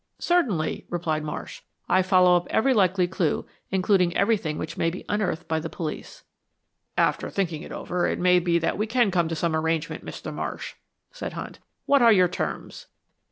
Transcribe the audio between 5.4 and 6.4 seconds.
by the police."